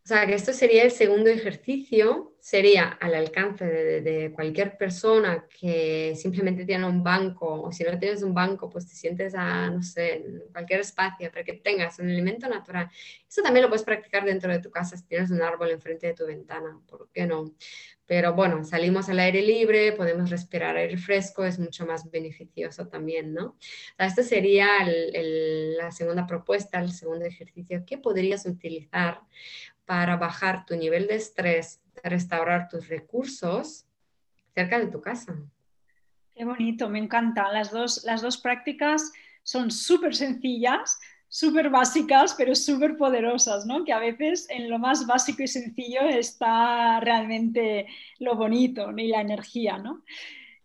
[0.07, 6.14] O sea, que esto sería el segundo ejercicio, sería al alcance de, cualquier persona que
[6.14, 9.82] simplemente tiene un banco, o si no tienes un banco, pues te sientes a, no
[9.82, 12.88] sé, en cualquier espacio, pero que tengas un elemento natural.
[13.28, 16.14] Eso también lo puedes practicar dentro de tu casa si tienes un árbol enfrente de
[16.14, 17.57] tu ventana, ¿por qué no?
[18.07, 23.34] Pero bueno, salimos al aire libre, podemos respirar aire fresco, es mucho más beneficioso también,
[23.34, 23.46] ¿no?
[23.46, 23.57] O
[23.96, 29.22] sea, esta sería la segunda propuesta, el segundo ejercicio que podrías utilizar
[29.87, 33.87] para bajar tu nivel de estrés, restaurar tus recursos
[34.55, 35.37] cerca de tu casa.
[36.34, 37.53] Qué bonito, me encantan.
[37.55, 39.12] Las dos, las dos prácticas
[39.43, 43.84] son súper sencillas, súper básicas, pero súper poderosas, ¿no?
[43.84, 47.87] Que a veces en lo más básico y sencillo está realmente
[48.18, 50.03] lo bonito y la energía, ¿no?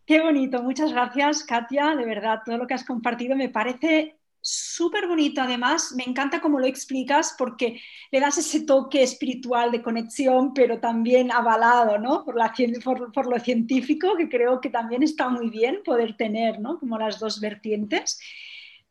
[0.05, 5.07] Qué bonito, muchas gracias Katia, de verdad, todo lo que has compartido me parece súper
[5.07, 7.81] bonito además, me encanta cómo lo explicas porque
[8.11, 12.25] le das ese toque espiritual de conexión, pero también avalado ¿no?
[12.25, 16.79] por, por, lo científico, que creo que también está muy bien poder tener ¿no?
[16.79, 18.19] como las dos vertientes.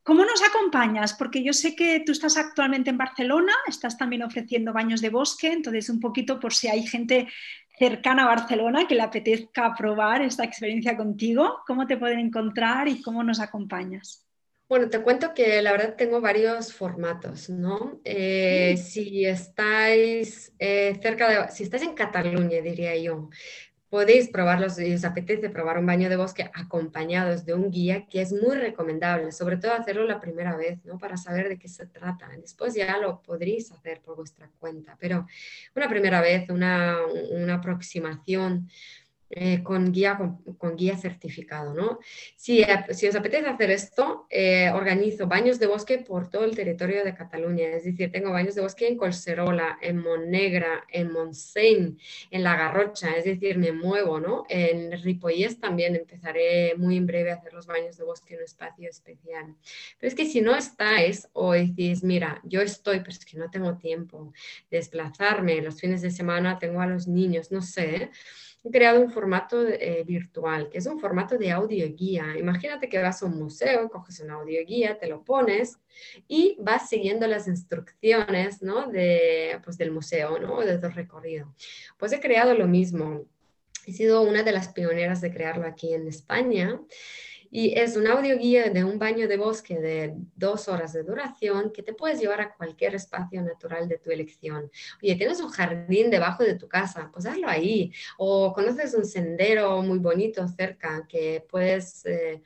[0.02, 1.14] ¿Cómo nos acompañas?
[1.14, 5.52] Porque yo sé que tú estás actualmente en Barcelona, estás también ofreciendo baños de bosque,
[5.52, 7.28] entonces un poquito por si hay gente
[7.78, 13.02] cercana a Barcelona que le apetezca probar esta experiencia contigo, ¿cómo te pueden encontrar y
[13.02, 14.29] cómo nos acompañas?
[14.70, 18.00] Bueno, te cuento que la verdad tengo varios formatos, ¿no?
[18.04, 23.30] Eh, si estáis eh, cerca de, si estáis en Cataluña, diría yo,
[23.88, 28.22] podéis probarlos, si os apetece probar un baño de bosque acompañados de un guía, que
[28.22, 30.98] es muy recomendable, sobre todo hacerlo la primera vez, ¿no?
[30.98, 32.28] Para saber de qué se trata.
[32.40, 35.26] Después ya lo podréis hacer por vuestra cuenta, pero
[35.74, 36.96] una primera vez, una,
[37.32, 38.68] una aproximación
[39.32, 40.18] eh, con, guía,
[40.58, 41.72] con, guía certificado.
[41.72, 42.00] ¿no?
[42.34, 47.04] Si, si os apetece hacer esto, eh, organizo baños de bosque por todo el territorio
[47.04, 47.68] de Cataluña.
[47.68, 51.96] Es decir, tengo baños de bosque en Colserola, en Montnegra, en Montseny,
[52.32, 53.12] en La Garrocha.
[53.12, 54.18] Es decir, me muevo.
[54.18, 54.46] ¿no?
[54.48, 58.44] En Ripollés también empezaré muy en breve a hacer los baños de bosque en un
[58.46, 59.54] espacio especial.
[59.98, 63.48] Pero es que si no estáis o decís, mira, yo estoy, pero es que no
[63.48, 64.32] tengo tiempo
[64.72, 68.10] de desplazarme, los fines de semana tengo a los niños, no sé
[68.62, 72.36] he creado un formato eh, virtual, que es un formato de audio guía.
[72.38, 75.78] Imagínate que vas a un museo, coges un audio guía, te lo pones
[76.28, 78.86] y vas siguiendo las instrucciones ¿no?
[78.86, 80.60] de, pues, del museo ¿no?
[80.60, 81.54] de tu recorrido.
[81.98, 83.24] Pues he creado lo mismo.
[83.86, 86.78] He sido una de las pioneras de crearlo aquí en España.
[87.50, 91.72] Y es un audio guía de un baño de bosque de dos horas de duración
[91.72, 94.70] que te puedes llevar a cualquier espacio natural de tu elección.
[95.02, 97.92] Oye, tienes un jardín debajo de tu casa, pues hazlo ahí.
[98.18, 102.40] O conoces un sendero muy bonito cerca que puedes eh,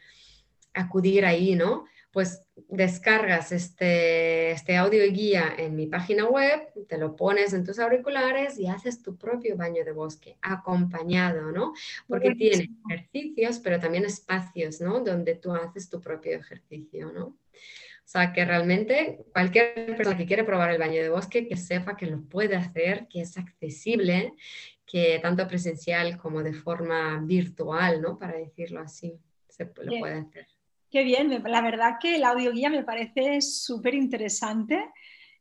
[0.73, 1.85] acudir ahí, ¿no?
[2.15, 7.81] Pues descargas este, este audio guía en mi página web, te lo pones en tus
[7.81, 11.75] auriculares y haces tu propio baño de bosque acompañado, ¿no?
[12.07, 15.01] Porque tiene ejercicios, pero también espacios, ¿no?
[15.01, 17.25] Donde tú haces tu propio ejercicio, ¿no?
[17.25, 17.37] O
[18.07, 22.07] sea, que realmente cualquier persona que quiere probar el baño de bosque, que sepa que
[22.07, 24.35] lo puede hacer, que es accesible,
[24.87, 28.17] que tanto presencial como de forma virtual, ¿no?
[28.21, 30.47] Para decirlo así, se lo puede hacer.
[30.95, 34.93] Qué bien, la verdad que el audioguía me parece súper interesante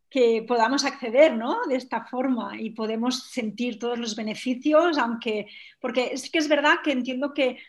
[0.10, 1.60] que podamos acceder ¿no?
[1.70, 5.45] de esta forma y podemos sentir todos los beneficios, aunque,
[5.80, 7.60] porque es que es verdad que entiendo que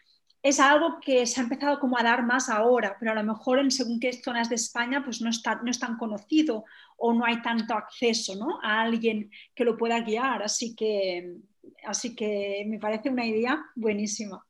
[0.42, 3.58] es algo que se ha empezado como a dar más ahora, pero a lo mejor
[3.58, 6.64] en según qué zonas de España pues no, está, no es tan conocido
[6.96, 8.60] o no hay tanto acceso ¿no?
[8.62, 11.36] a alguien que lo pueda guiar, así que,
[11.84, 14.44] así que me parece una idea buenísima.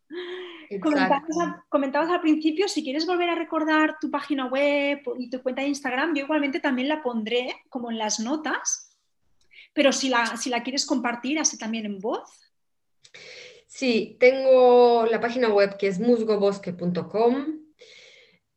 [1.68, 5.68] Comentabas, al principio, si quieres volver a recordar tu página web y tu cuenta de
[5.68, 8.96] Instagram, yo igualmente también la pondré como en las notas,
[9.72, 12.28] pero si la, si la quieres compartir así también en voz.
[13.66, 17.63] Sí, tengo la página web que es musgobosque.com,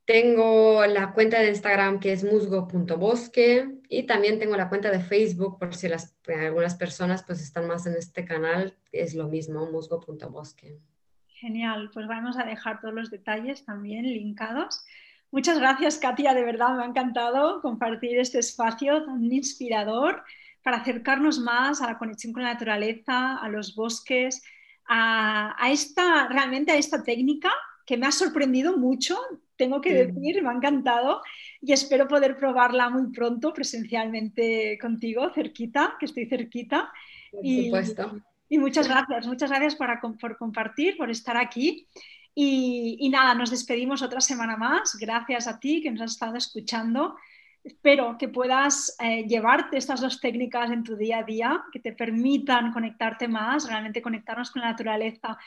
[0.08, 5.60] tengo la cuenta de Instagram que es musgo.bosque y también tengo la cuenta de Facebook
[5.60, 5.90] por si
[6.32, 10.80] algunas personas pues están más en este canal, es lo mismo, musgo.bosque.
[11.28, 14.86] Genial, pues vamos a dejar todos los detalles también linkados.
[15.30, 20.24] Muchas gracias, Katia, de verdad me ha encantado compartir este espacio tan inspirador
[20.64, 24.42] para acercarnos más a la conexión con la naturaleza, a los bosques,
[24.88, 27.52] a, esta, realmente a esta técnica
[27.88, 29.18] que me ha sorprendido mucho,
[29.56, 31.22] tengo que decir, me ha encantado
[31.62, 36.92] y espero poder probarla muy pronto presencialmente contigo, cerquita, que estoy cerquita.
[37.32, 38.22] Por supuesto.
[38.50, 41.88] Y muchas gracias, muchas gracias por, compartir, por estar aquí.
[42.36, 44.96] Y, nada, nos despedimos otra semana más.
[45.00, 47.16] Gracias a ti que nos has estado escuchando.
[47.64, 51.94] Espero que puedas eh, llevarte estas dos técnicas en tu día a día, que te
[51.94, 55.38] permitan conectarte más, realmente conectarnos con la naturaleza.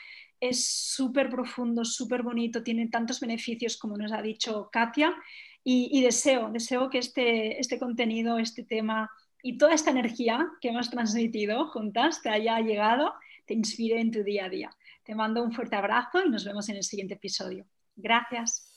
[0.41, 5.15] Es súper profundo, súper bonito, tiene tantos beneficios como nos ha dicho Katia.
[5.63, 9.09] Y, y deseo, deseo que este, este contenido, este tema,
[9.43, 13.13] y toda esta energía que hemos transmitido juntas te haya llegado,
[13.45, 14.69] te inspire en tu día a día.
[15.03, 17.65] Te mando un fuerte abrazo y nos vemos en el siguiente episodio.
[17.95, 18.70] Gracias.